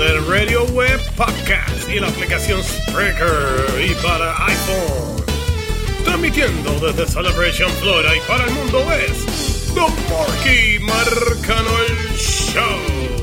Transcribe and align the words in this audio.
Del 0.00 0.26
Radio 0.26 0.64
Web 0.72 0.98
Podcast 1.14 1.86
y 1.90 2.00
la 2.00 2.08
aplicación 2.08 2.62
Spreaker 2.62 3.84
y 3.84 3.94
para 4.02 4.34
iPhone. 4.46 5.24
Transmitiendo 6.04 6.72
desde 6.80 7.06
Celebration 7.06 7.70
Florida 7.72 8.16
y 8.16 8.20
para 8.26 8.46
el 8.46 8.50
mundo 8.52 8.82
es 8.94 9.72
The 9.74 9.80
Porky 10.08 10.78
Marcano 10.78 11.70
el 11.86 12.16
Show. 12.16 13.19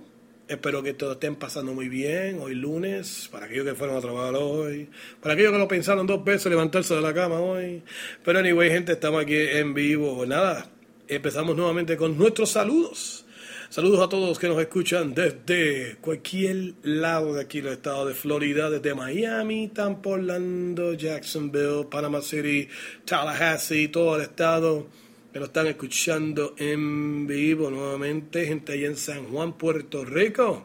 Espero 0.49 0.81
que 0.81 0.95
todos 0.95 1.15
estén 1.15 1.35
pasando 1.35 1.75
muy 1.75 1.89
bien 1.89 2.39
hoy 2.41 2.55
lunes, 2.55 3.29
para 3.33 3.47
aquellos 3.47 3.65
que 3.65 3.75
fueron 3.75 3.97
a 3.97 4.01
trabajar 4.01 4.37
hoy, 4.37 4.89
para 5.21 5.35
aquellos 5.35 5.51
que 5.51 5.59
lo 5.59 5.67
pensaron 5.67 6.07
dos 6.07 6.23
veces 6.23 6.47
levantarse 6.47 6.95
de 6.95 7.01
la 7.01 7.13
cama 7.13 7.41
hoy. 7.41 7.83
Pero 8.25 8.39
anyway, 8.39 8.71
gente, 8.71 8.93
estamos 8.93 9.23
aquí 9.23 9.35
en 9.35 9.75
vivo. 9.75 10.25
Nada, 10.25 10.71
empezamos 11.09 11.57
nuevamente 11.57 11.97
con 11.97 12.17
nuestros 12.17 12.51
saludos. 12.51 13.27
Saludos 13.71 14.01
a 14.01 14.09
todos 14.09 14.39
que 14.39 14.47
nos 14.47 14.61
escuchan 14.61 15.15
desde 15.15 15.97
cualquier 16.01 16.75
lado 16.85 17.35
de 17.35 17.41
aquí, 17.41 17.61
del 17.61 17.73
estado 17.73 18.07
de 18.07 18.15
Florida, 18.15 18.71
desde 18.71 18.95
Miami, 18.95 19.67
Tampa, 19.75 20.11
Orlando, 20.11 20.95
Jacksonville, 20.95 21.87
Panama 21.91 22.23
City, 22.23 22.69
Tallahassee, 23.05 23.89
todo 23.89 24.15
el 24.15 24.23
estado 24.23 24.87
que 25.37 25.41
nos 25.41 25.49
están 25.51 25.67
escuchando 25.67 26.55
en 26.57 27.27
vivo 27.27 27.69
nuevamente, 27.69 28.47
gente 28.47 28.73
allá 28.73 28.87
en 28.87 28.97
San 28.97 29.27
Juan, 29.27 29.53
Puerto 29.53 30.03
Rico. 30.03 30.65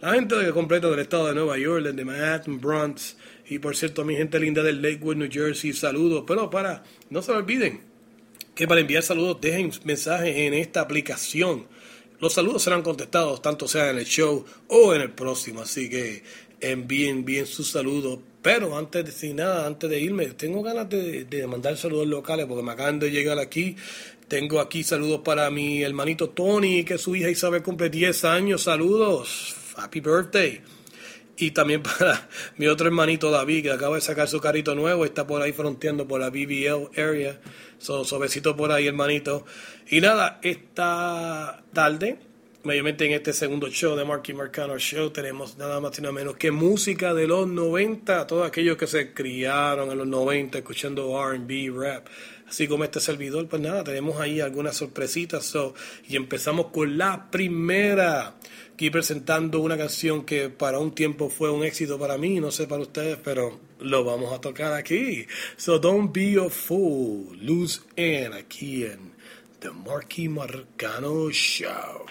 La 0.00 0.14
gente 0.14 0.36
de 0.36 0.52
completo 0.52 0.90
del 0.90 1.00
estado 1.00 1.26
de 1.26 1.34
Nueva 1.34 1.58
York, 1.58 1.84
desde 1.84 2.02
Manhattan, 2.06 2.62
Bronx, 2.62 3.18
y 3.50 3.58
por 3.58 3.76
cierto, 3.76 4.02
mi 4.06 4.16
gente 4.16 4.40
linda 4.40 4.62
del 4.62 4.80
Lakewood, 4.80 5.16
New 5.16 5.28
Jersey, 5.30 5.74
saludos. 5.74 6.24
Pero 6.26 6.48
para, 6.48 6.82
no 7.10 7.20
se 7.20 7.32
olviden 7.32 7.82
que 8.54 8.66
para 8.66 8.80
enviar 8.80 9.02
saludos 9.02 9.38
dejen 9.38 9.70
mensajes 9.84 10.34
en 10.34 10.54
esta 10.54 10.80
aplicación. 10.80 11.66
Los 12.20 12.32
saludos 12.32 12.62
serán 12.62 12.80
contestados 12.80 13.42
tanto 13.42 13.68
sea 13.68 13.90
en 13.90 13.98
el 13.98 14.06
show 14.06 14.46
o 14.68 14.94
en 14.94 15.02
el 15.02 15.10
próximo, 15.10 15.60
así 15.60 15.90
que 15.90 16.22
envíen 16.60 17.24
bien 17.24 17.46
sus 17.46 17.70
saludos. 17.70 18.20
Pero 18.42 18.76
antes 18.76 19.04
de 19.04 19.12
sin 19.12 19.36
nada, 19.36 19.66
antes 19.66 19.90
de 19.90 20.00
irme, 20.00 20.26
tengo 20.28 20.62
ganas 20.62 20.88
de, 20.88 21.46
mandar 21.46 21.76
saludos 21.76 22.06
locales 22.06 22.46
porque 22.46 22.62
me 22.62 22.72
acaban 22.72 22.98
de 22.98 23.10
llegar 23.10 23.38
aquí. 23.38 23.76
Tengo 24.28 24.60
aquí 24.60 24.82
saludos 24.82 25.20
para 25.24 25.50
mi 25.50 25.82
hermanito 25.82 26.30
Tony, 26.30 26.84
que 26.84 26.96
su 26.96 27.16
hija 27.16 27.28
Isabel 27.28 27.62
cumple 27.62 27.90
10 27.90 28.24
años. 28.24 28.62
Saludos, 28.62 29.54
happy 29.76 30.00
birthday. 30.00 30.60
Y 31.36 31.50
también 31.50 31.82
para 31.98 32.28
mi 32.56 32.66
otro 32.66 32.86
hermanito 32.86 33.30
David, 33.30 33.64
que 33.64 33.72
acaba 33.72 33.96
de 33.96 34.02
sacar 34.02 34.28
su 34.28 34.40
carrito 34.40 34.74
nuevo, 34.74 35.04
está 35.04 35.26
por 35.26 35.42
ahí 35.42 35.52
fronteando 35.52 36.06
por 36.06 36.20
la 36.20 36.30
BBL 36.30 36.98
area. 36.98 37.40
So, 37.78 38.04
so 38.04 38.18
besito 38.18 38.56
por 38.56 38.72
ahí, 38.72 38.86
hermanito. 38.86 39.44
Y 39.90 40.00
nada, 40.00 40.38
esta 40.42 41.62
tarde, 41.72 42.18
mayormente 42.62 43.06
en 43.06 43.12
este 43.12 43.32
segundo 43.32 43.68
show 43.68 43.96
de 43.96 44.04
Marky 44.04 44.34
Marcano 44.34 44.78
Show, 44.78 45.10
tenemos 45.10 45.56
nada 45.56 45.80
más 45.80 45.98
y 45.98 46.02
nada 46.02 46.12
menos 46.12 46.36
que 46.36 46.50
música 46.50 47.14
de 47.14 47.26
los 47.26 47.48
90, 47.48 48.26
todos 48.26 48.46
aquellos 48.46 48.76
que 48.76 48.86
se 48.86 49.12
criaron 49.14 49.90
en 49.90 49.98
los 49.98 50.06
90 50.06 50.58
escuchando 50.58 51.18
RB, 51.22 51.74
rap. 51.74 52.06
Así 52.48 52.66
como 52.66 52.82
este 52.82 52.98
servidor, 53.00 53.48
pues 53.48 53.62
nada, 53.62 53.84
tenemos 53.84 54.20
ahí 54.20 54.40
algunas 54.40 54.76
sorpresitas. 54.76 55.44
So, 55.44 55.74
y 56.08 56.16
empezamos 56.16 56.66
con 56.66 56.98
la 56.98 57.30
primera. 57.30 58.34
Aquí 58.74 58.90
presentando 58.90 59.60
una 59.60 59.78
canción 59.78 60.24
que 60.24 60.48
para 60.48 60.80
un 60.80 60.94
tiempo 60.94 61.30
fue 61.30 61.50
un 61.50 61.64
éxito 61.64 61.98
para 61.98 62.18
mí, 62.18 62.40
no 62.40 62.50
sé 62.50 62.66
para 62.66 62.82
ustedes, 62.82 63.18
pero 63.22 63.60
lo 63.78 64.04
vamos 64.04 64.32
a 64.32 64.40
tocar 64.40 64.72
aquí. 64.72 65.26
So 65.56 65.78
don't 65.78 66.12
be 66.12 66.36
a 66.44 66.50
fool, 66.50 67.38
lose 67.40 67.82
in 67.96 68.32
aquí 68.32 68.84
en 68.84 69.12
The 69.60 69.70
Marky 69.70 70.28
Marcano 70.28 71.30
Show. 71.30 72.06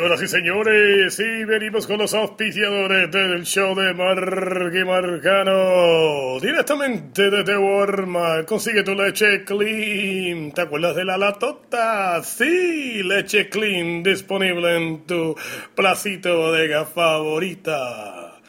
Señoras 0.00 0.22
y 0.22 0.28
señores, 0.28 1.20
y 1.20 1.44
venimos 1.44 1.86
con 1.86 1.98
los 1.98 2.14
auspiciadores 2.14 3.10
del 3.10 3.44
show 3.44 3.74
de 3.74 3.92
Marky 3.92 4.82
Marcano. 4.82 6.40
Directamente 6.40 7.30
desde 7.30 7.58
Walmart, 7.58 8.48
consigue 8.48 8.82
tu 8.82 8.94
leche 8.94 9.44
clean. 9.44 10.52
¿Te 10.52 10.62
acuerdas 10.62 10.96
de 10.96 11.04
la 11.04 11.18
latota? 11.18 12.22
Sí, 12.22 13.02
leche 13.02 13.50
clean 13.50 14.02
disponible 14.02 14.74
en 14.74 15.04
tu 15.04 15.36
placito 15.74 16.34
bodega 16.34 16.86
favorita. 16.86 18.40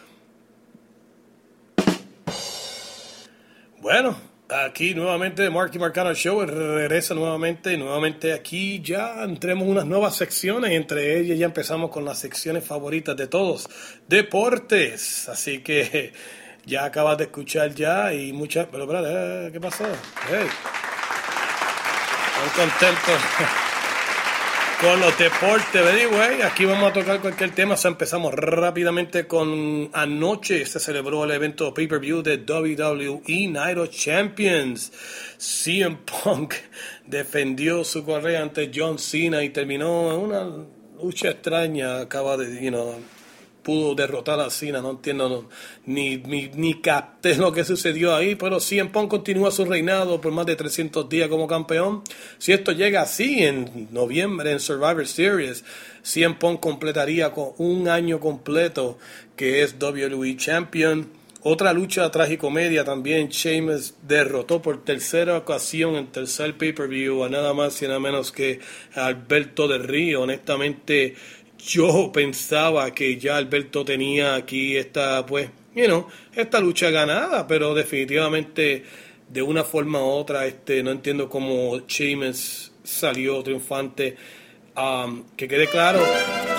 Bueno, 3.82 4.16
Aquí 4.52 4.94
nuevamente 4.94 5.50
Marky 5.50 5.80
Marcano 5.80 6.14
Show 6.14 6.46
regresa 6.46 7.14
nuevamente, 7.14 7.78
nuevamente 7.78 8.34
aquí 8.34 8.82
ya 8.82 9.24
entremos 9.24 9.66
unas 9.66 9.86
nuevas 9.86 10.18
secciones, 10.18 10.72
entre 10.72 11.20
ellas 11.20 11.40
ya 11.40 11.46
empezamos 11.46 11.90
con 11.90 12.04
las 12.04 12.20
secciones 12.20 12.66
favoritas 12.66 13.16
de 13.16 13.28
todos, 13.28 13.70
deportes, 14.10 15.30
así 15.30 15.60
que 15.60 16.12
ya 16.66 16.84
acabas 16.84 17.18
de 17.18 17.24
escuchar 17.26 17.74
ya 17.74 18.14
y 18.14 18.34
muchas, 18.34 18.68
pero, 18.70 18.86
pero 18.86 19.52
¿qué 19.54 19.60
pasó? 19.62 19.86
Hey. 20.30 20.48
Estoy 22.44 22.66
contento 22.66 23.12
con 24.82 25.00
los 25.00 25.16
deportes, 25.18 26.10
güey. 26.10 26.42
Aquí 26.42 26.66
vamos 26.66 26.90
a 26.90 26.94
tocar 26.94 27.22
cualquier 27.22 27.52
tema. 27.52 27.76
O 27.76 27.88
empezamos 27.88 28.34
rápidamente 28.34 29.28
con 29.28 29.90
anoche. 29.94 30.66
Se 30.66 30.80
celebró 30.80 31.24
el 31.24 31.32
evento 31.32 31.74
pay-per-view 31.74 32.24
de 32.24 32.38
WWE 32.38 33.48
Night 33.50 33.78
of 33.78 33.90
Champions. 33.92 34.92
CM 35.38 36.00
Punk 36.24 36.56
defendió 37.06 37.84
su 37.84 38.04
correa 38.04 38.42
ante 38.42 38.72
John 38.74 38.98
Cena 38.98 39.44
y 39.44 39.50
terminó 39.50 40.18
una 40.18 40.48
lucha 41.02 41.30
extraña. 41.30 42.00
Acaba 42.00 42.36
de, 42.38 42.64
you 42.64 42.70
know, 42.72 42.96
pudo 43.64 43.96
derrotar 43.96 44.40
a 44.40 44.50
Cena, 44.50 44.82
no 44.82 44.92
entiendo 44.92 45.50
ni, 45.86 46.18
ni, 46.18 46.50
ni 46.50 46.82
capté 46.82 47.36
lo 47.36 47.52
que 47.52 47.64
sucedió 47.64 48.16
ahí, 48.16 48.36
pero 48.36 48.60
CM 48.60 48.90
Punk 48.90 49.10
continúa 49.10 49.52
su 49.52 49.66
reinado 49.66 50.20
por 50.20 50.32
más 50.32 50.46
de 50.46 50.56
300 50.56 51.08
días 51.10 51.30
como 51.30 51.48
campeón. 51.48 52.04
Si 52.38 52.52
esto 52.52 52.72
llega 52.72 53.02
así 53.02 53.44
en 53.44 53.88
noviembre 53.92 54.52
en 54.52 54.60
Survivor 54.60 55.08
Series, 55.08 55.64
CM 56.04 56.36
Punk 56.36 56.60
completaría 56.60 57.32
con 57.32 57.52
un 57.58 57.88
año 57.88 58.20
completo 58.20 58.98
que 59.36 59.64
es 59.64 59.76
WWE 59.80 60.36
Champion. 60.38 61.22
Otra 61.44 61.74
lucha 61.74 62.12
tragicomedia 62.12 62.84
también, 62.84 63.30
Sheamus 63.30 63.96
derrotó 64.04 64.62
por 64.62 64.84
tercera 64.84 65.38
ocasión 65.38 65.96
en 65.96 66.12
tercer 66.12 66.56
pay-per-view 66.56 67.24
a 67.24 67.30
nada 67.30 67.56
más 67.56 67.82
y 67.82 67.88
nada 67.88 68.00
menos 68.00 68.32
que 68.32 68.60
Alberto 68.94 69.68
del 69.68 69.84
Río. 69.84 70.22
Honestamente, 70.22 71.16
yo 71.66 72.12
pensaba 72.12 72.92
que 72.94 73.18
ya 73.18 73.38
Alberto 73.38 73.86
tenía 73.86 74.36
aquí 74.36 74.78
esta, 74.78 75.26
pues, 75.26 75.50
you 75.76 75.86
know, 75.86 76.08
esta 76.34 76.60
lucha 76.60 76.90
ganada, 76.90 77.48
pero 77.48 77.74
definitivamente 77.74 78.84
de 79.30 79.42
una 79.42 79.64
forma 79.64 80.00
u 80.00 80.10
otra, 80.10 80.46
este, 80.46 80.84
no 80.84 80.92
entiendo 80.92 81.30
cómo 81.30 81.80
Sheamus 81.88 82.72
salió 82.84 83.42
triunfante. 83.44 84.18
Um, 84.76 85.26
que 85.36 85.50
quede 85.50 85.68
claro, 85.68 86.00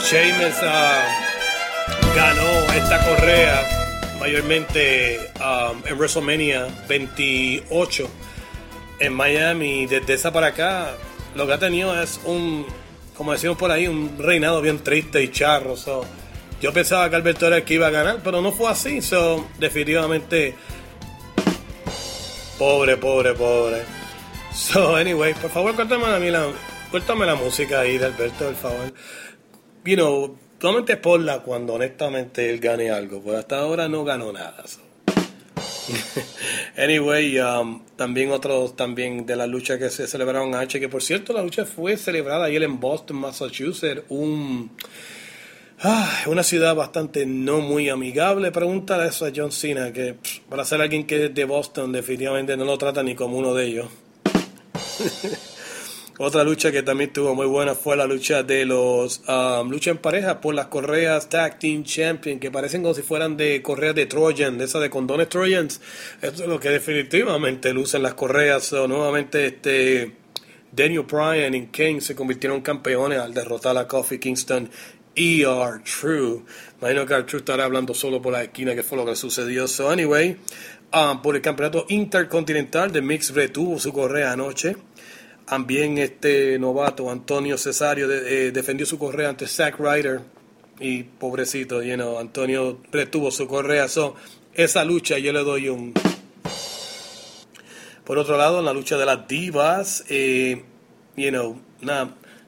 Sheamus 0.05 0.55
uh, 0.63 2.15
ganó 2.15 2.73
esta 2.75 3.03
correa 3.09 4.17
mayormente 4.21 5.19
um, 5.41 5.83
en 5.87 5.97
WrestleMania 5.97 6.69
28 6.89 8.11
en 9.01 9.15
Miami. 9.15 9.87
Desde 9.87 10.15
esa 10.15 10.33
para 10.33 10.49
acá, 10.49 10.95
lo 11.35 11.47
que 11.47 11.53
ha 11.55 11.59
tenido 11.59 12.01
es 12.01 12.21
un 12.25 12.67
como 13.17 13.33
decimos 13.33 13.57
por 13.57 13.71
ahí, 13.71 13.87
un 13.87 14.17
reinado 14.19 14.61
bien 14.61 14.79
triste 14.79 15.23
y 15.23 15.31
charro. 15.31 15.75
yo 16.61 16.73
pensaba 16.73 17.09
que 17.11 17.17
Alberto 17.17 17.47
era 17.47 17.59
el 17.59 17.65
que 17.65 17.75
iba 17.75 17.89
a 17.89 17.91
ganar, 17.91 18.21
pero 18.23 18.41
no 18.41 18.53
fue 18.53 18.71
así. 18.71 19.03
So, 19.03 19.47
definitivamente, 19.59 20.55
pobre, 22.59 22.97
pobre, 22.97 23.35
pobre. 23.35 23.83
So, 24.55 24.97
anyway, 24.97 25.35
por 25.35 25.51
favor, 25.51 25.75
cuéntame 25.75 26.07
a 26.07 26.19
mí 26.19 26.31
la, 26.31 26.47
cuéntame 26.91 27.27
la 27.27 27.35
música 27.35 27.81
ahí 27.81 27.99
de 27.99 28.07
Alberto, 28.07 28.45
por 28.45 28.55
favor. 28.55 28.95
You 29.85 29.97
know, 29.97 30.39
solamente 30.61 31.01
la 31.21 31.41
cuando 31.41 31.75
honestamente 31.75 32.51
él 32.51 32.61
gane 32.61 32.91
algo, 32.91 33.21
pues 33.21 33.39
hasta 33.39 33.59
ahora 33.59 33.89
no 33.89 34.05
ganó 34.05 34.33
nada. 34.33 34.63
anyway, 36.77 37.39
um, 37.39 37.83
también 37.97 38.31
otros 38.31 38.77
también 38.77 39.27
de 39.27 39.37
la 39.37 39.47
lucha 39.47 39.79
que 39.79 39.91
se 39.91 40.07
celebraron 40.07 40.55
H, 40.55 40.79
que 40.81 40.89
por 40.89 41.03
cierto 41.03 41.33
la 41.33 41.43
lucha 41.43 41.65
fue 41.65 41.97
celebrada 41.97 42.47
ayer 42.47 42.63
en 42.63 42.79
Boston, 42.79 43.19
Massachusetts, 43.19 44.03
un 44.09 44.71
ah, 45.81 46.23
una 46.27 46.43
ciudad 46.43 46.75
bastante 46.75 47.27
no 47.27 47.61
muy 47.61 47.89
amigable. 47.89 48.53
Pregúntale 48.53 49.09
eso 49.09 49.27
a 49.27 49.33
John 49.35 49.53
Cena, 49.53 49.93
que 49.93 50.17
para 50.49 50.65
ser 50.65 50.81
alguien 50.81 51.07
que 51.07 51.27
es 51.27 51.35
de 51.35 51.45
Boston 51.45 51.93
definitivamente 51.93 52.57
no 52.57 52.65
lo 52.65 52.79
trata 52.79 53.03
ni 53.03 53.15
como 53.15 53.39
uno 53.39 53.55
de 53.55 53.67
ellos. 53.67 53.87
Otra 56.19 56.45
lucha 56.45 56.71
que 56.71 56.83
también 56.83 57.09
estuvo 57.09 57.35
muy 57.35 57.47
buena 57.47 57.75
fue 57.75 57.97
la 57.97 58.07
lucha 58.07 58.43
de 58.43 58.67
los 58.67 59.23
um, 59.27 59.71
lucha 59.71 59.91
en 59.91 59.99
pareja 59.99 60.41
por 60.41 60.55
las 60.55 60.67
correas 60.67 61.29
Tag 61.29 61.59
Team 61.59 61.85
Champion, 61.85 62.39
que 62.39 62.51
parecen 62.51 62.83
como 62.83 62.95
si 62.95 63.03
fueran 63.03 63.37
de 63.37 63.63
correas 63.63 63.95
de 63.95 64.07
Trojan, 64.07 64.59
de 64.59 64.67
esas 64.67 64.83
de 64.83 64.91
condones 64.91 65.29
Trojans. 65.31 65.81
Eso 66.21 66.43
es 66.43 66.49
lo 66.49 66.61
que 66.61 66.69
definitivamente 66.69 67.73
lucen 67.73 68.03
las 68.03 68.15
correas. 68.15 68.73
nuevamente, 68.73 69.47
este 69.47 70.13
Daniel 70.71 71.07
Bryan 71.11 71.55
y 71.55 71.67
Kane 71.69 72.01
se 72.01 72.15
convirtieron 72.15 72.61
campeones 72.61 73.19
al 73.19 73.33
derrotar 73.33 73.77
a 73.79 73.89
Kofi 73.89 74.19
Kingston 74.19 74.71
y 75.15 75.43
R 75.43 75.81
True. 75.83 76.43
Imagino 76.81 77.07
que 77.07 77.15
R 77.15 77.23
True 77.25 77.41
estará 77.41 77.65
hablando 77.65 77.95
solo 77.95 78.21
por 78.21 78.33
la 78.33 78.43
esquina, 78.43 78.75
que 78.75 78.83
fue 78.83 78.99
lo 78.99 79.07
que 79.07 79.17
sucedió. 79.17 79.67
So, 79.67 79.91
anyway, 79.91 80.37
um, 80.93 81.21
por 81.23 81.37
el 81.37 81.43
campeonato 81.43 81.87
intercontinental 81.89 82.93
de 82.93 83.01
Mix 83.01 83.35
retuvo 83.35 83.79
su 83.79 83.93
correa 83.93 84.33
anoche. 84.33 84.77
También 85.53 85.99
este 85.99 86.59
novato 86.59 87.11
Antonio 87.11 87.59
Cesario 87.59 88.11
eh, 88.11 88.53
defendió 88.53 88.87
su 88.87 88.99
correa 88.99 89.29
ante 89.29 89.47
Zack 89.47 89.79
Ryder 89.79 90.23
y 90.81 91.03
pobrecito, 91.03 91.83
you 91.83 91.93
know, 91.93 92.19
Antonio 92.19 92.81
retuvo 92.91 93.31
su 93.31 93.47
correa. 93.47 93.87
So, 93.87 94.15
esa 94.55 94.83
lucha 94.83 95.19
yo 95.19 95.31
le 95.31 95.41
doy 95.41 95.69
un... 95.69 95.93
Por 98.03 98.17
otro 98.17 98.39
lado, 98.39 98.61
en 98.61 98.65
la 98.65 98.73
lucha 98.73 98.97
de 98.97 99.05
las 99.05 99.29
divas, 99.29 100.07
eh, 100.09 100.65
you 101.17 101.29
know, 101.29 101.61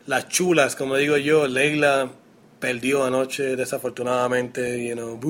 las 0.07 0.29
chulas, 0.31 0.75
como 0.75 0.97
digo 0.97 1.19
yo, 1.19 1.47
Leila 1.47 2.11
perdió 2.59 3.05
anoche 3.05 3.55
desafortunadamente, 3.55 4.83
you 4.83 4.95
know, 4.95 5.21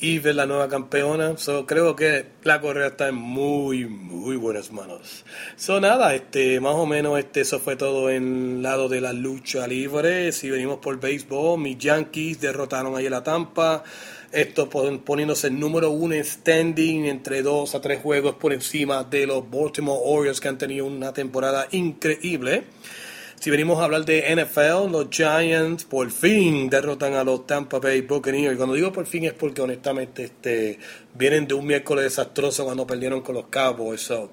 y 0.00 0.18
ver 0.20 0.36
la 0.36 0.46
nueva 0.46 0.68
campeona. 0.68 1.36
So, 1.36 1.66
creo 1.66 1.96
que 1.96 2.26
la 2.44 2.60
correa 2.60 2.88
está 2.88 3.08
en 3.08 3.16
muy, 3.16 3.86
muy 3.86 4.36
buenas 4.36 4.72
manos. 4.72 5.24
So, 5.56 5.80
nada, 5.80 6.14
este, 6.14 6.60
más 6.60 6.74
o 6.74 6.86
menos 6.86 7.18
este, 7.18 7.40
eso 7.40 7.58
fue 7.58 7.76
todo 7.76 8.10
en 8.10 8.62
lado 8.62 8.88
de 8.88 9.00
la 9.00 9.12
lucha 9.12 9.66
libre. 9.66 10.32
Si 10.32 10.50
venimos 10.50 10.78
por 10.78 11.00
béisbol, 11.00 11.58
mis 11.58 11.78
Yankees 11.78 12.40
derrotaron 12.40 12.96
ayer 12.96 13.10
la 13.10 13.24
Tampa. 13.24 13.82
Esto 14.30 14.68
poniéndose 14.68 15.46
el 15.46 15.58
número 15.58 15.90
uno 15.90 16.14
en 16.14 16.24
standing 16.24 17.06
entre 17.06 17.42
dos 17.42 17.74
a 17.74 17.80
tres 17.80 18.02
juegos 18.02 18.34
por 18.34 18.52
encima 18.52 19.02
de 19.02 19.26
los 19.26 19.50
Baltimore 19.50 20.00
Orioles 20.04 20.38
que 20.38 20.48
han 20.48 20.58
tenido 20.58 20.84
una 20.84 21.14
temporada 21.14 21.66
increíble. 21.70 22.64
Si 23.40 23.50
venimos 23.50 23.78
a 23.78 23.84
hablar 23.84 24.04
de 24.04 24.34
NFL, 24.34 24.90
los 24.90 25.06
Giants 25.10 25.84
por 25.84 26.10
fin 26.10 26.68
derrotan 26.68 27.14
a 27.14 27.22
los 27.22 27.46
Tampa 27.46 27.78
Bay 27.78 28.00
Buccaneers. 28.00 28.54
Y 28.54 28.56
cuando 28.56 28.74
digo 28.74 28.90
por 28.90 29.06
fin 29.06 29.26
es 29.26 29.32
porque 29.32 29.62
honestamente 29.62 30.24
este, 30.24 30.80
vienen 31.14 31.46
de 31.46 31.54
un 31.54 31.64
miércoles 31.64 32.02
desastroso 32.02 32.64
cuando 32.64 32.84
perdieron 32.84 33.20
con 33.20 33.36
los 33.36 33.46
Cowboys. 33.46 34.00
So, 34.00 34.32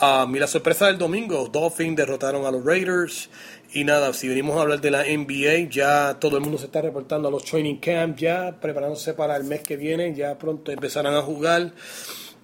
um, 0.00 0.34
y 0.34 0.38
la 0.38 0.46
sorpresa 0.46 0.86
del 0.86 0.96
domingo, 0.96 1.46
Dolphins 1.52 1.94
derrotaron 1.94 2.46
a 2.46 2.50
los 2.50 2.64
Raiders. 2.64 3.28
Y 3.74 3.84
nada, 3.84 4.14
si 4.14 4.28
venimos 4.28 4.56
a 4.56 4.62
hablar 4.62 4.80
de 4.80 4.90
la 4.90 5.04
NBA, 5.04 5.68
ya 5.68 6.16
todo 6.18 6.38
el 6.38 6.42
mundo 6.42 6.56
se 6.56 6.66
está 6.66 6.80
reportando 6.80 7.28
a 7.28 7.30
los 7.30 7.44
training 7.44 7.76
camps, 7.76 8.18
ya 8.18 8.56
preparándose 8.58 9.12
para 9.12 9.36
el 9.36 9.44
mes 9.44 9.60
que 9.60 9.76
viene, 9.76 10.14
ya 10.14 10.38
pronto 10.38 10.72
empezarán 10.72 11.14
a 11.14 11.20
jugar. 11.20 11.72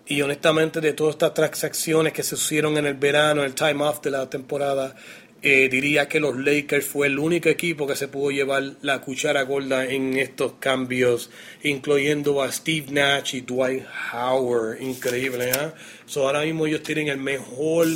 Y 0.06 0.20
honestamente, 0.20 0.82
de 0.82 0.92
todas 0.92 1.14
estas 1.14 1.32
transacciones 1.32 2.12
que 2.12 2.22
se 2.22 2.34
hicieron 2.34 2.76
en 2.76 2.86
el 2.86 2.94
verano, 2.94 3.42
el 3.42 3.54
time 3.54 3.84
off 3.84 4.00
de 4.02 4.10
la 4.10 4.28
temporada, 4.28 4.94
Eh, 5.40 5.68
diría 5.70 6.08
que 6.08 6.18
los 6.18 6.36
Lakers 6.36 6.84
fue 6.84 7.06
el 7.06 7.18
único 7.18 7.48
equipo 7.48 7.86
que 7.86 7.94
se 7.94 8.08
pudo 8.08 8.32
llevar 8.32 8.72
la 8.82 9.00
cuchara 9.00 9.42
gorda 9.42 9.86
en 9.86 10.18
estos 10.18 10.54
cambios, 10.58 11.30
incluyendo 11.62 12.42
a 12.42 12.50
Steve 12.50 12.86
Nash 12.90 13.36
y 13.36 13.42
Dwight 13.42 13.84
Howard. 14.12 14.80
Increíble, 14.80 15.50
¿eh? 15.50 15.72
So, 16.06 16.26
ahora 16.26 16.42
mismo 16.42 16.66
ellos 16.66 16.82
tienen 16.82 17.06
el 17.06 17.18
mejor 17.18 17.86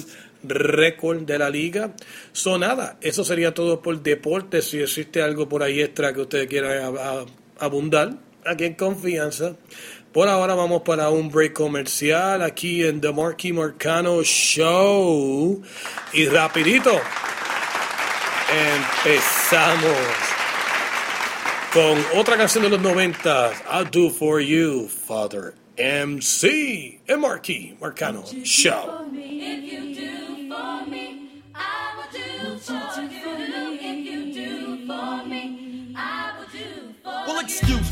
récord 0.45 1.23
de 1.23 1.39
la 1.39 1.51
liga. 1.51 1.95
So, 2.33 2.59
nada, 2.59 2.97
eso 3.01 3.25
sería 3.25 3.53
todo 3.53 3.83
por 3.83 4.01
deporte. 4.03 4.63
Si 4.63 4.79
existe 4.79 5.21
algo 5.21 5.49
por 5.49 5.65
ahí 5.65 5.81
extra 5.81 6.13
que 6.13 6.21
ustedes 6.21 6.47
quieran 6.47 6.95
abundar, 7.59 8.19
aquí 8.45 8.65
en 8.65 8.75
confianza. 8.75 9.57
Por 10.13 10.29
ahora 10.29 10.55
vamos 10.55 10.83
para 10.83 11.09
un 11.09 11.31
break 11.31 11.55
comercial 11.55 12.43
aquí 12.43 12.85
en 12.85 13.01
The 13.01 13.13
Marky 13.13 13.51
Marcano 13.51 14.23
Show. 14.23 15.63
Y 16.13 16.27
rapidito, 16.27 17.01
empezamos 19.01 19.97
con 21.73 22.21
otra 22.21 22.37
canción 22.37 22.65
de 22.65 22.69
los 22.69 22.81
90, 22.83 23.53
I'll 23.73 23.91
Do 23.91 24.11
For 24.11 24.43
You, 24.43 24.87
Father 24.87 25.55
MC, 25.79 27.01
en 27.07 27.21
Marky 27.21 27.75
Marcano 27.81 28.23
Show. 28.45 29.07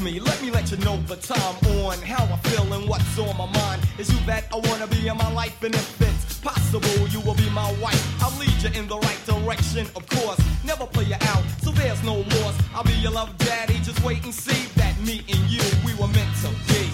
Me, 0.00 0.21
let 0.21 0.40
me 0.42 0.50
let 0.50 0.71
you 0.71 0.76
know 0.78 0.97
the 1.07 1.16
time 1.16 1.57
on 1.85 1.99
how 2.02 2.25
I 2.25 2.37
feel 2.49 2.73
and 2.73 2.88
what's 2.88 3.19
on 3.19 3.37
my 3.37 3.47
mind. 3.47 3.83
Is 3.99 4.11
you 4.12 4.19
that 4.26 4.45
I 4.52 4.57
wanna 4.69 4.87
be 4.87 5.09
in 5.09 5.16
my 5.16 5.30
life, 5.33 5.62
and 5.62 5.75
if 5.75 6.00
it's 6.00 6.38
possible, 6.38 7.09
you 7.09 7.21
will 7.21 7.35
be 7.35 7.49
my 7.50 7.71
wife. 7.80 8.23
I'll 8.23 8.37
lead 8.38 8.62
you 8.62 8.71
in 8.78 8.88
the 8.88 8.99
right 8.99 9.21
direction, 9.26 9.87
of 9.97 10.09
course. 10.09 10.40
Never 10.64 10.87
play 10.87 11.04
you 11.04 11.16
out, 11.33 11.45
so 11.62 11.71
there's 11.71 12.02
no 12.02 12.14
loss. 12.14 12.54
I'll 12.75 12.85
be 12.85 12.95
your 12.95 13.12
love 13.12 13.37
daddy, 13.38 13.78
just 13.80 14.02
wait 14.02 14.25
and 14.25 14.35
see 14.35 14.66
that 14.76 14.99
me 15.00 15.23
and 15.28 15.50
you, 15.50 15.62
we 15.85 15.95
were 15.95 16.09
meant 16.09 16.35
to 16.42 16.49
be. 16.69 16.89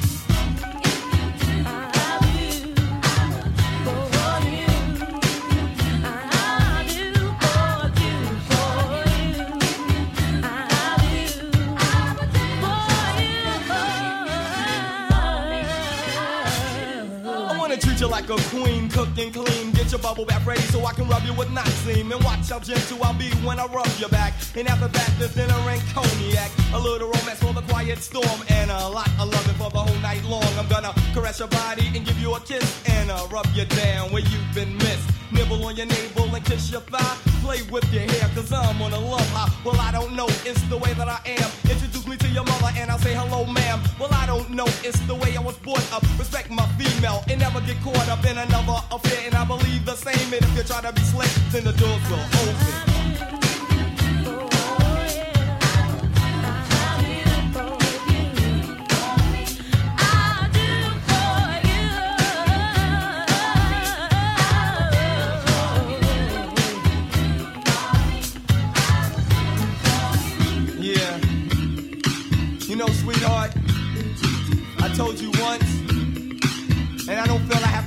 You 18.06 18.12
like 18.12 18.30
a 18.30 18.36
queen, 18.50 18.88
cook 18.88 19.08
and 19.18 19.32
clean. 19.32 19.72
Get 19.72 19.90
your 19.90 20.00
bubble 20.00 20.24
bath 20.24 20.46
ready 20.46 20.60
so 20.62 20.84
I 20.84 20.92
can 20.92 21.08
rub 21.08 21.22
you 21.24 21.32
with 21.34 21.48
Noxine. 21.48 22.12
And 22.12 22.24
watch 22.24 22.48
how 22.48 22.58
gentle 22.58 23.02
I'll 23.02 23.14
be 23.14 23.30
when 23.46 23.58
I 23.58 23.66
rub 23.66 23.88
your 23.98 24.08
back. 24.08 24.34
And 24.54 24.68
after 24.68 24.88
that, 24.88 25.10
there's 25.18 25.34
dinner 25.34 25.54
and 25.54 25.80
cognac. 25.94 26.50
A 26.74 26.78
little 26.78 27.08
romance 27.08 27.40
for 27.40 27.52
the 27.52 27.62
quiet 27.62 27.98
storm. 27.98 28.40
And 28.48 28.70
a 28.70 28.88
lot 28.88 29.08
of 29.20 29.28
loving 29.32 29.54
for 29.54 29.70
the 29.70 29.78
whole 29.78 30.00
night 30.00 30.24
long. 30.24 30.50
I'm 30.58 30.68
gonna 30.68 30.94
caress 31.14 31.38
your 31.38 31.48
body 31.48 31.86
and 31.94 32.04
give 32.04 32.18
you 32.18 32.34
a 32.34 32.40
kiss. 32.40 32.68
And 32.88 33.10
uh, 33.10 33.26
rub 33.30 33.46
you 33.54 33.64
down 33.64 34.12
where 34.12 34.22
you've 34.22 34.54
been 34.54 34.76
missed. 34.78 35.08
Nibble 35.32 35.64
on 35.64 35.76
your 35.76 35.86
navel 35.86 36.34
and 36.34 36.44
kiss 36.44 36.70
your 36.70 36.82
thigh. 36.82 37.35
Play 37.46 37.62
with 37.70 37.92
your 37.92 38.02
hair, 38.02 38.28
cause 38.34 38.52
I'm 38.52 38.82
on 38.82 38.92
a 38.92 38.98
love 38.98 39.30
high. 39.30 39.48
Well, 39.64 39.78
I 39.80 39.92
don't 39.92 40.16
know, 40.16 40.26
it's 40.44 40.60
the 40.62 40.76
way 40.78 40.92
that 40.94 41.06
I 41.06 41.20
am. 41.26 41.48
Introduce 41.70 42.04
me 42.04 42.16
to 42.16 42.26
your 42.30 42.42
mother 42.42 42.72
and 42.76 42.90
I'll 42.90 42.98
say 42.98 43.14
hello, 43.14 43.44
ma'am. 43.44 43.78
Well, 44.00 44.12
I 44.12 44.26
don't 44.26 44.50
know, 44.50 44.66
it's 44.82 44.98
the 45.06 45.14
way 45.14 45.36
I 45.36 45.40
was 45.40 45.56
brought 45.58 45.86
up. 45.92 46.02
Respect 46.18 46.50
my 46.50 46.66
female 46.74 47.22
and 47.30 47.38
never 47.38 47.60
get 47.60 47.80
caught 47.82 48.08
up 48.08 48.24
in 48.24 48.36
another 48.36 48.82
affair. 48.90 49.26
And 49.26 49.36
I 49.36 49.44
believe 49.44 49.86
the 49.86 49.94
same. 49.94 50.34
And 50.34 50.42
if 50.42 50.56
you 50.56 50.64
try 50.64 50.80
to 50.80 50.92
be 50.92 51.02
slick, 51.02 51.30
then 51.52 51.62
the 51.62 51.72
doors 51.74 52.02
will 52.10 52.18
open. 52.18 52.95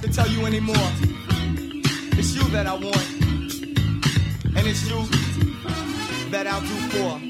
To 0.09 0.15
tell 0.15 0.27
you 0.27 0.45
anymore. 0.45 0.75
It's 2.17 2.35
you 2.35 2.43
that 2.49 2.65
I 2.67 2.73
want, 2.73 3.09
and 4.55 4.67
it's 4.67 4.87
you 4.89 5.05
that 6.31 6.47
I'll 6.47 6.61
do 6.61 6.77
for. 6.93 7.21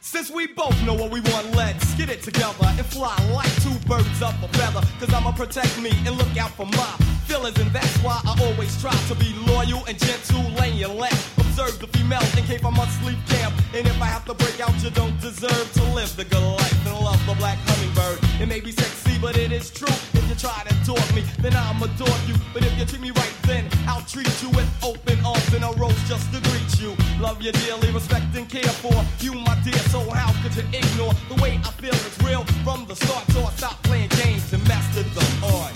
Since 0.00 0.30
we 0.30 0.46
both 0.48 0.80
know 0.84 0.94
what 0.94 1.10
we 1.10 1.20
want, 1.20 1.54
let's 1.54 1.94
get 1.94 2.08
it 2.08 2.22
together 2.22 2.66
and 2.66 2.86
fly 2.86 3.16
like 3.32 3.52
two 3.62 3.76
birds 3.86 4.22
up 4.22 4.34
a 4.42 4.48
feather. 4.48 4.86
Cause 5.00 5.12
I'ma 5.12 5.32
protect 5.32 5.80
me 5.80 5.90
and 6.06 6.16
look 6.16 6.36
out 6.36 6.50
for 6.50 6.66
my 6.66 6.92
feelings, 7.26 7.58
and 7.58 7.70
that's 7.70 7.96
why 7.98 8.20
I 8.24 8.36
always 8.42 8.80
try 8.80 8.94
to 9.08 9.14
be 9.14 9.32
loyal 9.46 9.84
and 9.86 9.98
gentle 9.98 10.42
laying 10.60 10.96
left. 10.98 11.43
Observe 11.56 11.78
the 11.78 11.86
females 11.96 12.36
in 12.36 12.42
case 12.46 12.64
I 12.64 12.70
must 12.70 13.00
sleep 13.00 13.18
camp. 13.28 13.54
And 13.74 13.86
if 13.86 14.02
I 14.02 14.06
have 14.06 14.24
to 14.24 14.34
break 14.34 14.58
out, 14.58 14.74
you 14.82 14.90
don't 14.90 15.14
deserve 15.20 15.72
to 15.74 15.84
live 15.94 16.10
the 16.16 16.24
good 16.24 16.42
life 16.42 16.84
and 16.84 16.98
love 16.98 17.24
the 17.26 17.34
black 17.34 17.58
hummingbird. 17.62 18.18
It 18.42 18.48
may 18.48 18.58
be 18.58 18.72
sexy, 18.72 19.20
but 19.20 19.36
it 19.38 19.52
is 19.52 19.70
true. 19.70 19.94
If 20.18 20.28
you 20.28 20.34
try 20.34 20.64
to 20.66 20.74
talk 20.84 21.06
me, 21.14 21.22
then 21.38 21.54
I'ma 21.54 21.86
adore 21.86 22.18
you. 22.26 22.34
But 22.52 22.64
if 22.64 22.76
you 22.76 22.84
treat 22.84 23.00
me 23.00 23.12
right, 23.12 23.34
then 23.46 23.70
I'll 23.86 24.02
treat 24.02 24.34
you 24.42 24.50
with 24.50 24.66
open 24.82 25.24
arms 25.24 25.54
and 25.54 25.62
a 25.62 25.70
rose 25.78 25.94
just 26.08 26.26
to 26.34 26.42
greet 26.42 26.74
you. 26.82 26.90
Love 27.22 27.40
you 27.40 27.52
dearly, 27.52 27.92
respect 27.92 28.34
and 28.34 28.48
care 28.50 28.74
for 28.82 28.98
you, 29.20 29.34
my 29.34 29.54
dear. 29.62 29.78
So 29.94 30.00
how 30.10 30.34
could 30.42 30.56
you 30.58 30.66
ignore 30.74 31.14
the 31.30 31.38
way 31.40 31.60
I 31.62 31.70
feel 31.78 31.94
is 31.94 32.18
real 32.26 32.42
from 32.66 32.84
the 32.86 32.96
start? 32.96 33.30
So 33.30 33.44
I 33.44 33.52
stop 33.52 33.80
playing 33.84 34.08
games 34.08 34.52
and 34.52 34.66
master 34.66 35.04
the 35.04 35.22
art. 35.46 35.73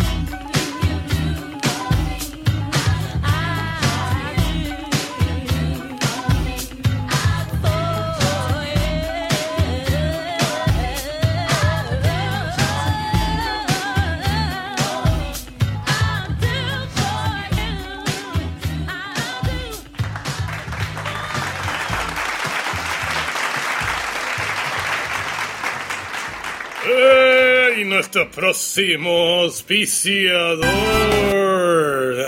¡Ey! 27.79 27.85
Nuestro 27.85 28.29
próximo 28.29 29.41
auspiciador. 29.41 30.67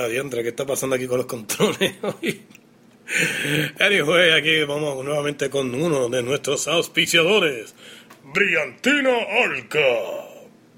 Adiantra, 0.05 0.43
¿qué 0.43 0.51
está 0.51 0.65
pasando 0.65 0.95
aquí 0.95 1.09
con 1.09 1.19
los 1.19 1.27
controles 1.27 1.95
hoy? 2.03 2.43
Anyway, 3.81 4.31
aquí 4.31 4.63
vamos 4.63 5.05
nuevamente 5.05 5.51
con 5.51 5.75
uno 5.75 6.09
de 6.09 6.23
nuestros 6.23 6.69
auspiciadores. 6.69 7.75
Brillantina 8.33 9.11
Alca. 9.45 9.81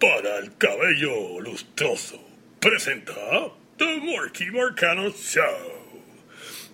Para 0.00 0.38
el 0.38 0.56
cabello 0.56 1.38
lustroso. 1.40 2.18
Presenta 2.58 3.12
The 3.76 4.00
Marky 4.00 4.46
Marcano 4.52 5.10
Show. 5.10 5.44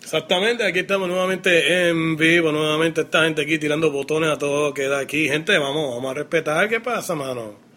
Exactamente, 0.00 0.64
aquí 0.64 0.78
estamos 0.78 1.08
nuevamente 1.08 1.88
en 1.88 2.16
vivo, 2.16 2.52
nuevamente 2.52 3.00
esta 3.02 3.24
gente 3.24 3.42
aquí 3.42 3.58
tirando 3.58 3.90
botones 3.90 4.30
a 4.30 4.38
todo 4.38 4.72
que 4.72 4.86
da 4.86 5.00
aquí. 5.00 5.28
Gente, 5.28 5.58
vamos, 5.58 5.96
vamos 5.96 6.10
a 6.12 6.14
respetar, 6.14 6.68
¿qué 6.68 6.80
pasa, 6.80 7.16
mano? 7.16 7.67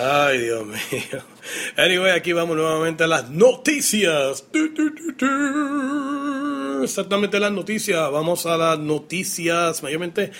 Ay, 0.00 0.38
Dios 0.38 0.66
mío. 0.66 1.22
Anyway, 1.76 2.12
aquí 2.12 2.32
vamos 2.32 2.56
nuevamente 2.56 3.04
a 3.04 3.06
las 3.06 3.30
noticias. 3.30 4.44
Exactamente 6.82 7.40
las 7.40 7.52
noticias. 7.52 8.10
Vamos 8.10 8.46
a 8.46 8.56
las 8.56 8.78
noticias, 8.78 9.82
mayormente, 9.82 10.32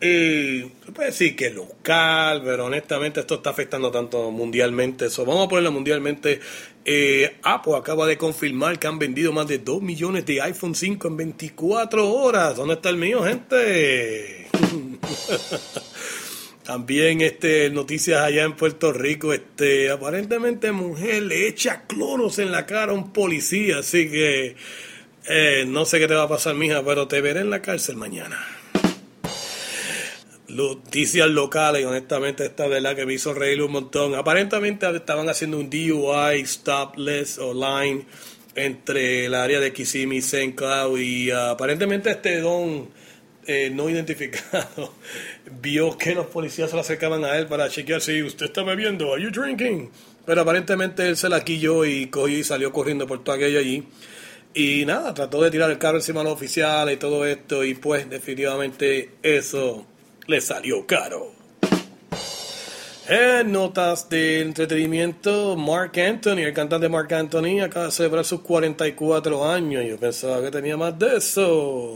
eh, 0.00 0.70
se 0.84 0.92
puede 0.92 1.08
decir 1.08 1.36
que 1.36 1.50
local, 1.50 2.42
pero 2.44 2.66
honestamente 2.66 3.20
esto 3.20 3.36
está 3.36 3.50
afectando 3.50 3.90
tanto 3.90 4.30
mundialmente. 4.30 5.08
So, 5.08 5.24
vamos 5.24 5.46
a 5.46 5.48
ponerlo 5.48 5.72
mundialmente. 5.72 6.40
Eh, 6.84 7.38
Apple 7.42 7.76
acaba 7.76 8.06
de 8.06 8.18
confirmar 8.18 8.78
que 8.78 8.86
han 8.86 8.98
vendido 8.98 9.32
más 9.32 9.48
de 9.48 9.58
2 9.58 9.80
millones 9.82 10.26
de 10.26 10.42
iPhone 10.42 10.74
5 10.74 11.08
en 11.08 11.16
24 11.16 12.10
horas. 12.10 12.56
¿Dónde 12.56 12.74
está 12.74 12.90
el 12.90 12.96
mío, 12.96 13.22
gente? 13.22 14.48
También 16.64 17.20
este 17.20 17.68
noticias 17.68 18.22
allá 18.22 18.42
en 18.44 18.56
Puerto 18.56 18.90
Rico, 18.90 19.34
este 19.34 19.90
aparentemente 19.90 20.72
mujer 20.72 21.22
le 21.24 21.46
echa 21.46 21.82
cloros 21.86 22.38
en 22.38 22.50
la 22.52 22.64
cara 22.64 22.92
a 22.92 22.94
un 22.94 23.12
policía, 23.12 23.80
así 23.80 24.10
que 24.10 24.56
eh, 25.28 25.64
no 25.66 25.84
sé 25.84 25.98
qué 25.98 26.08
te 26.08 26.14
va 26.14 26.22
a 26.22 26.28
pasar, 26.28 26.54
mija, 26.54 26.82
pero 26.82 27.06
te 27.06 27.20
veré 27.20 27.40
en 27.40 27.50
la 27.50 27.60
cárcel 27.60 27.96
mañana. 27.96 28.38
Noticias 30.48 31.28
locales, 31.28 31.84
honestamente 31.84 32.46
esta 32.46 32.66
verdad 32.66 32.96
que 32.96 33.04
me 33.04 33.12
hizo 33.12 33.34
reír 33.34 33.60
un 33.60 33.72
montón. 33.72 34.14
Aparentemente 34.14 34.88
estaban 34.96 35.28
haciendo 35.28 35.58
un 35.58 35.68
DUI 35.68 36.40
stop 36.44 36.96
list 36.96 37.40
online 37.40 38.06
entre 38.54 39.26
el 39.26 39.34
área 39.34 39.60
de 39.60 39.70
Kissimmee, 39.70 40.18
St. 40.18 40.54
Cloud 40.54 40.98
y 40.98 41.30
ah, 41.30 41.50
aparentemente 41.50 42.10
este 42.10 42.40
don 42.40 42.88
eh, 43.46 43.70
no 43.70 43.90
identificado 43.90 44.94
vio 45.60 45.96
que 45.98 46.14
los 46.14 46.26
policías 46.26 46.70
se 46.70 46.76
le 46.76 46.82
acercaban 46.82 47.24
a 47.24 47.36
él 47.36 47.46
para 47.46 47.68
chequear 47.68 48.00
si 48.00 48.22
usted 48.22 48.46
está 48.46 48.62
bebiendo, 48.62 49.12
are 49.12 49.22
you 49.22 49.30
drinking? 49.30 49.90
Pero 50.24 50.40
aparentemente 50.40 51.06
él 51.06 51.16
se 51.16 51.28
la 51.28 51.44
quilló 51.44 51.84
y 51.84 52.06
cogió 52.06 52.38
y 52.38 52.44
salió 52.44 52.72
corriendo 52.72 53.06
por 53.06 53.22
todo 53.22 53.36
aquello 53.36 53.58
allí. 53.58 53.86
Y 54.54 54.84
nada, 54.86 55.12
trató 55.12 55.42
de 55.42 55.50
tirar 55.50 55.70
el 55.70 55.78
carro 55.78 55.96
encima 55.98 56.20
de 56.20 56.24
los 56.24 56.34
oficiales 56.34 56.94
y 56.94 56.98
todo 56.98 57.26
esto 57.26 57.64
y 57.64 57.74
pues 57.74 58.08
definitivamente 58.08 59.10
eso 59.22 59.86
le 60.26 60.40
salió 60.40 60.86
caro. 60.86 61.32
En 63.06 63.52
notas 63.52 64.08
de 64.08 64.40
entretenimiento, 64.40 65.56
Mark 65.56 65.92
Anthony, 66.00 66.38
el 66.38 66.54
cantante 66.54 66.88
Mark 66.88 67.12
Anthony, 67.12 67.60
acaba 67.60 67.86
de 67.86 67.92
celebrar 67.92 68.24
sus 68.24 68.40
44 68.40 69.46
años. 69.46 69.84
Yo 69.86 69.98
pensaba 69.98 70.40
que 70.40 70.50
tenía 70.50 70.78
más 70.78 70.98
de 70.98 71.18
eso. 71.18 71.92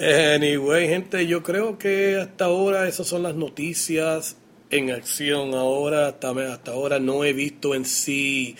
Anyway, 0.00 0.88
gente, 0.88 1.26
yo 1.26 1.42
creo 1.42 1.76
que 1.76 2.16
hasta 2.16 2.46
ahora 2.46 2.88
esas 2.88 3.06
son 3.06 3.22
las 3.22 3.34
noticias 3.34 4.38
en 4.70 4.90
acción. 4.92 5.52
Ahora, 5.52 6.08
hasta, 6.08 6.72
ahora 6.72 6.98
no 6.98 7.22
he 7.22 7.34
visto 7.34 7.74
en 7.74 7.84
sí 7.84 8.56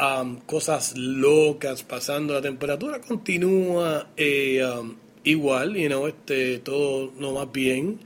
um, 0.00 0.40
cosas 0.40 0.96
locas 0.96 1.84
pasando. 1.84 2.34
La 2.34 2.42
temperatura 2.42 3.00
continúa 3.00 4.08
eh, 4.16 4.64
um, 4.64 4.96
igual, 5.22 5.76
you 5.76 5.86
know, 5.86 6.08
este, 6.08 6.58
todo 6.58 7.12
no 7.20 7.34
más 7.34 7.52
bien. 7.52 8.00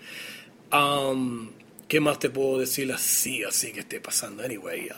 Um, 0.71 1.53
¿Qué 1.89 2.01
más 2.01 2.19
te 2.19 2.29
puedo 2.29 2.59
decir 2.59 2.93
así, 2.93 3.45
así 3.45 3.73
que 3.73 3.81
esté 3.81 3.99
pasando? 3.99 4.43
Anyway, 4.43 4.91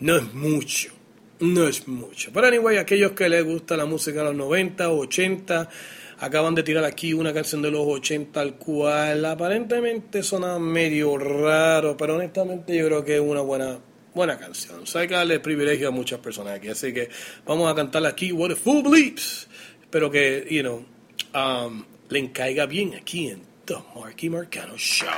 no 0.00 0.16
es 0.16 0.34
mucho, 0.34 0.90
no 1.38 1.68
es 1.68 1.86
mucho. 1.86 2.32
Pero 2.34 2.48
anyway, 2.48 2.78
aquellos 2.78 3.12
que 3.12 3.28
les 3.28 3.44
gusta 3.44 3.76
la 3.76 3.86
música 3.86 4.20
de 4.20 4.24
los 4.24 4.36
90, 4.36 4.90
80, 4.90 5.68
acaban 6.22 6.54
de 6.54 6.62
tirar 6.62 6.84
aquí 6.84 7.12
una 7.12 7.32
canción 7.32 7.62
de 7.62 7.70
los 7.72 7.84
80, 7.84 8.40
al 8.40 8.54
cual 8.54 9.24
aparentemente 9.24 10.22
suena 10.22 10.56
medio 10.56 11.18
raro, 11.18 11.96
pero 11.96 12.14
honestamente 12.14 12.76
yo 12.76 12.86
creo 12.86 13.04
que 13.04 13.16
es 13.16 13.20
una 13.20 13.40
buena, 13.40 13.80
buena 14.14 14.38
canción. 14.38 14.82
O 14.84 14.86
sea, 14.86 15.00
hay 15.00 15.08
que 15.08 15.14
darle 15.14 15.40
privilegio 15.40 15.88
a 15.88 15.90
muchas 15.90 16.20
personas 16.20 16.54
aquí. 16.54 16.68
Así 16.68 16.94
que 16.94 17.08
vamos 17.44 17.68
a 17.68 17.74
cantarla 17.74 18.10
aquí, 18.10 18.30
What 18.30 18.52
a 18.52 18.56
Fool 18.56 18.84
Believes. 18.84 19.48
Espero 19.80 20.12
que, 20.12 20.46
you 20.48 20.62
know, 20.62 20.84
um, 21.34 21.84
le 22.08 22.20
encaiga 22.20 22.66
bien 22.66 22.94
aquí 22.94 23.28
en 23.28 23.42
The 23.64 23.74
Marky 23.96 24.30
Marcano 24.30 24.78
Show. 24.78 25.08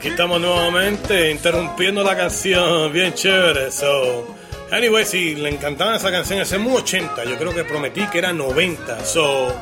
Aquí 0.00 0.08
estamos 0.08 0.40
nuevamente 0.40 1.30
interrumpiendo 1.30 2.02
la 2.02 2.16
canción, 2.16 2.90
bien 2.90 3.12
chévere. 3.12 3.70
So, 3.70 4.34
anyway, 4.72 5.04
si 5.04 5.34
le 5.34 5.50
encantaba 5.50 5.94
esa 5.96 6.10
canción, 6.10 6.40
ese 6.40 6.56
es 6.56 6.62
muy 6.62 6.72
80. 6.72 7.22
Yo 7.24 7.36
creo 7.36 7.54
que 7.54 7.64
prometí 7.64 8.06
que 8.06 8.16
era 8.16 8.32
90. 8.32 9.04
So, 9.04 9.54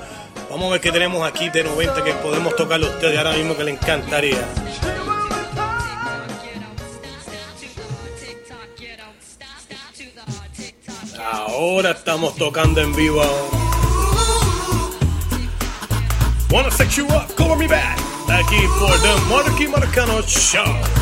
vamos 0.48 0.68
a 0.68 0.70
ver 0.70 0.80
qué 0.80 0.92
tenemos 0.92 1.28
aquí 1.28 1.50
de 1.50 1.64
90 1.64 2.04
que 2.04 2.12
podemos 2.12 2.54
tocarle 2.54 2.86
a 2.86 2.90
ustedes 2.90 3.18
ahora 3.18 3.32
mismo 3.32 3.56
que 3.56 3.64
le 3.64 3.72
encantaría. 3.72 4.38
Ahora 11.32 11.90
estamos 11.90 12.36
tocando 12.36 12.80
en 12.80 12.94
vivo. 12.94 13.24
Wanna 16.52 16.70
sex 16.70 16.96
you 16.96 17.06
up, 17.06 17.34
call 17.34 17.56
me 17.56 17.66
back. 17.66 18.07
Aquí 18.28 18.60
por 18.78 19.00
The 19.00 19.14
Marky 19.28 19.68
Marcano 19.68 20.22
Show. 20.22 20.97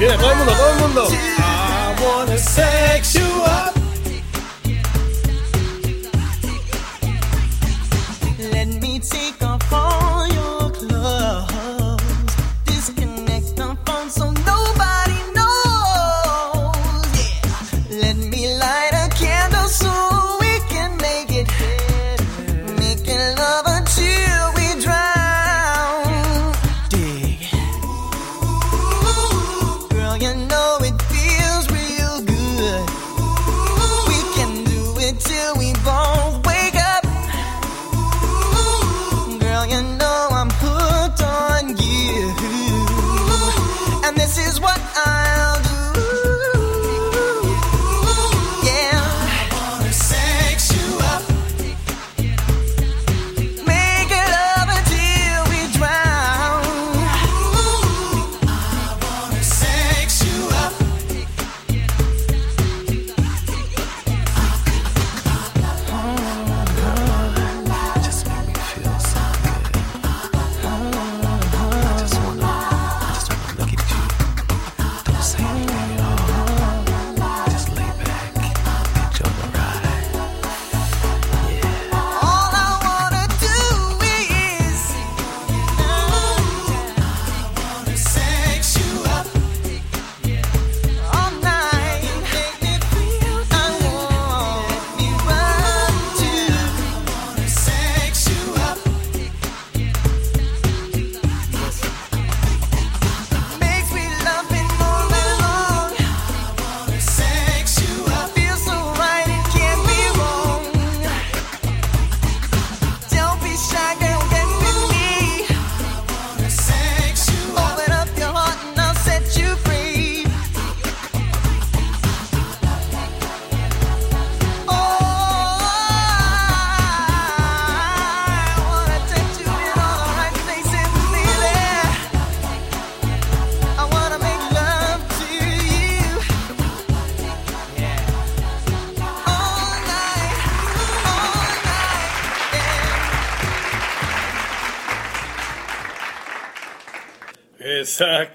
Viene 0.00 0.16
todo 0.16 0.30
el 0.30 0.36
mundo, 0.38 0.52
todo 0.54 0.70
el 0.70 0.78
mundo. 0.78 1.08
I 1.10 1.94
wanna 2.02 2.38
sex 2.38 3.18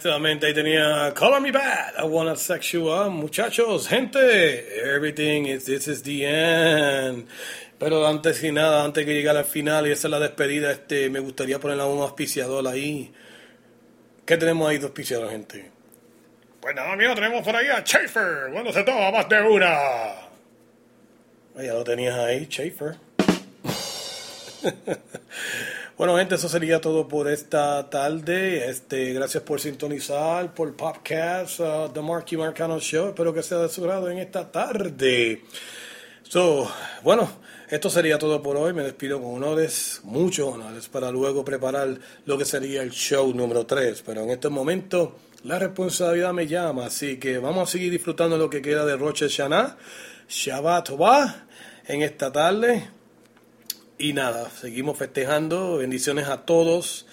Exactamente, 0.05 0.45
ahí 0.45 0.53
tenía 0.53 1.11
Color 1.15 1.41
Me 1.41 1.51
Bad, 1.51 1.95
I 1.97 2.03
Wanna 2.07 2.35
Sex 2.35 2.73
You 2.73 2.91
Up. 2.91 3.09
Muchachos, 3.09 3.87
gente, 3.87 4.79
everything 4.87 5.47
is, 5.47 5.65
this 5.65 5.87
is 5.87 6.03
the 6.03 6.23
end. 6.27 7.27
Pero 7.79 8.05
antes 8.05 8.39
que 8.39 8.51
nada, 8.51 8.83
antes 8.85 9.03
que 9.03 9.15
llegar 9.15 9.35
al 9.35 9.45
final 9.45 9.87
y 9.87 9.91
esa 9.91 10.07
es 10.07 10.11
la 10.11 10.19
despedida, 10.19 10.69
este, 10.71 11.09
me 11.09 11.19
gustaría 11.19 11.59
poner 11.59 11.79
a 11.79 11.87
un 11.87 12.03
auspiciador 12.03 12.67
ahí. 12.67 13.11
¿Qué 14.27 14.37
tenemos 14.37 14.69
ahí 14.69 14.77
de 14.77 14.83
auspiciador, 14.83 15.31
gente? 15.31 15.71
Pues 16.61 16.75
nada, 16.75 16.93
amigo, 16.93 17.15
tenemos 17.15 17.43
por 17.43 17.55
ahí 17.55 17.69
a 17.69 17.81
Schaefer. 17.81 18.51
Bueno, 18.51 18.71
se 18.71 18.83
toma 18.83 19.09
más 19.09 19.27
de 19.27 19.41
una. 19.41 19.73
Ah, 19.73 20.29
Ya 21.63 21.73
lo 21.73 21.83
tenías 21.83 22.15
ahí, 22.15 22.45
Schaefer. 22.45 22.97
Bueno, 25.97 26.17
gente, 26.17 26.36
eso 26.36 26.49
sería 26.49 26.81
todo 26.81 27.08
por 27.08 27.29
esta 27.29 27.89
tarde. 27.89 28.69
Este, 28.69 29.13
gracias 29.13 29.41
por 29.43 29.62
sintonizar 29.62 30.53
por 30.53 30.75
Popcast, 30.75 31.62
uh, 31.62 31.89
The 31.93 32.01
Marky 32.01 32.36
Marcano 32.36 32.81
Show. 32.81 33.08
Espero 33.08 33.34
que 33.34 33.41
sea 33.41 33.60
de 33.60 33.69
su 33.69 33.81
grado 33.81 34.10
en 34.10 34.17
esta 34.17 34.51
tarde. 34.51 35.43
So, 36.23 36.69
bueno, 37.01 37.29
esto 37.69 37.89
sería 37.89 38.19
todo 38.19 38.43
por 38.43 38.58
hoy. 38.58 38.73
Me 38.73 38.84
despido 38.84 39.21
con 39.21 39.36
honores, 39.36 40.01
muchos 40.03 40.53
honores, 40.53 40.89
para 40.89 41.12
luego 41.12 41.45
preparar 41.45 41.97
lo 42.25 42.38
que 42.38 42.43
sería 42.43 42.84
el 42.84 42.91
show 42.91 43.34
número 43.34 43.65
3. 43.65 44.03
Pero 44.05 44.23
en 44.23 44.31
este 44.31 44.49
momento, 44.49 45.15
la 45.45 45.60
responsabilidad 45.60 46.34
me 46.34 46.45
llama. 46.45 46.88
Así 46.88 47.17
que 47.19 47.38
vamos 47.38 47.69
a 47.69 47.71
seguir 47.71 47.89
disfrutando 47.89 48.38
lo 48.38 48.49
que 48.49 48.62
queda 48.62 48.86
de 48.86 48.97
Roche 48.97 49.29
Hashanah, 49.29 49.77
Shabbat 50.27 50.88
Tobah, 50.89 51.45
en 51.88 52.01
esta 52.01 52.34
tarde. 52.34 52.94
Y 53.97 54.13
nada, 54.13 54.49
seguimos 54.49 54.97
festejando. 54.97 55.77
Bendiciones 55.77 56.27
a 56.27 56.45
todos. 56.45 57.05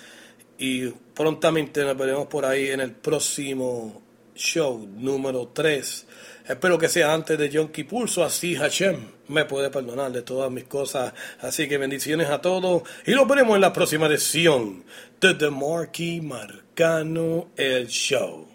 Y 0.59 0.89
prontamente 1.15 1.85
nos 1.85 1.97
veremos 1.97 2.27
por 2.27 2.45
ahí 2.45 2.69
en 2.69 2.81
el 2.81 2.93
próximo 2.93 4.03
show 4.35 4.89
número 4.97 5.49
3. 5.49 6.07
Espero 6.49 6.79
que 6.79 6.89
sea 6.89 7.15
antes 7.15 7.39
de 7.39 7.49
Yom 7.49 7.69
Kippur, 7.69 8.09
so 8.09 8.25
así 8.25 8.57
Hashem 8.57 8.97
me 9.29 9.45
puede 9.45 9.71
perdonar 9.71 10.11
de 10.13 10.23
todas 10.23 10.51
mis 10.51 10.65
cosas. 10.65 11.13
Así 11.41 11.69
que 11.69 11.79
bendiciones 11.79 12.29
a 12.29 12.41
todos. 12.41 12.83
Y 13.07 13.13
nos 13.13 13.29
veremos 13.29 13.55
en 13.55 13.61
la 13.61 13.73
próxima 13.73 14.07
edición 14.07 14.85
de 15.21 15.35
The 15.35 15.51
Marquee 15.51 16.21
Marcano 16.21 17.51
El 17.57 17.87
Show. 17.89 18.49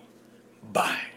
Bye. 0.74 1.17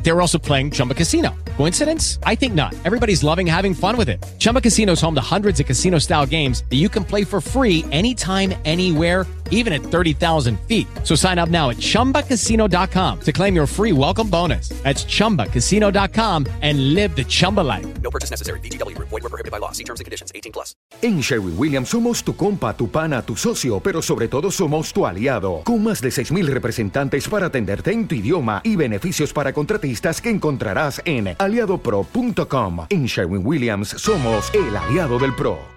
They 0.03 0.11
were 0.11 0.21
also 0.21 0.39
playing 0.39 0.71
Chumba 0.71 0.93
Casino. 0.93 1.35
Coincidence? 1.57 2.17
I 2.23 2.35
think 2.35 2.55
not. 2.55 2.73
Everybody's 2.85 3.23
loving 3.23 3.45
having 3.45 3.73
fun 3.73 3.97
with 3.97 4.09
it. 4.09 4.23
Chumba 4.39 4.61
Casino 4.61 4.93
is 4.93 5.01
home 5.01 5.13
to 5.15 5.21
hundreds 5.21 5.59
of 5.59 5.67
casino 5.67 5.99
style 5.99 6.25
games 6.25 6.63
that 6.69 6.77
you 6.77 6.89
can 6.89 7.05
play 7.05 7.23
for 7.23 7.39
free 7.39 7.85
anytime, 7.91 8.53
anywhere, 8.65 9.27
even 9.51 9.71
at 9.73 9.81
30,000 9.83 10.59
feet. 10.61 10.87
So 11.03 11.13
sign 11.13 11.37
up 11.37 11.49
now 11.49 11.69
at 11.69 11.77
chumbacasino.com 11.77 13.19
to 13.19 13.31
claim 13.31 13.53
your 13.53 13.67
free 13.67 13.91
welcome 13.91 14.27
bonus. 14.27 14.69
That's 14.81 15.05
chumbacasino.com 15.05 16.47
and 16.61 16.95
live 16.95 17.15
the 17.15 17.25
Chumba 17.25 17.61
life. 17.61 17.85
No 18.01 18.09
purchase 18.09 18.31
necessary. 18.31 18.59
VGW 18.61 18.95
Group. 18.95 19.09
Void 19.09 19.21
were 19.21 19.29
prohibited 19.29 19.51
by 19.51 19.59
law. 19.59 19.71
See 19.71 19.83
terms 19.83 19.99
and 19.99 20.05
conditions. 20.05 20.31
18 20.33 20.51
plus. 20.51 20.73
En 21.01 21.21
Sherwin 21.21 21.55
Williams 21.57 21.89
somos 21.89 22.23
tu 22.23 22.35
compa, 22.35 22.75
tu 22.75 22.89
pana, 22.89 23.21
tu 23.21 23.35
socio, 23.35 23.79
pero 23.81 24.01
sobre 24.01 24.27
todo 24.27 24.51
somos 24.51 24.93
tu 24.93 25.05
aliado, 25.05 25.61
con 25.65 25.83
más 25.83 25.99
de 26.01 26.09
6.000 26.09 26.45
representantes 26.47 27.27
para 27.27 27.47
atenderte 27.47 27.91
en 27.91 28.07
tu 28.07 28.15
idioma 28.15 28.61
y 28.63 28.75
beneficios 28.75 29.33
para 29.33 29.51
contratistas 29.51 29.90
que 30.21 30.29
encontrarás 30.29 31.01
en 31.05 31.35
aliadopro.com. 31.37 32.85
En 32.89 33.05
Sherwin 33.05 33.45
Williams 33.45 33.89
somos 33.89 34.51
el 34.53 34.75
aliado 34.75 35.19
del 35.19 35.35
PRO. 35.35 35.69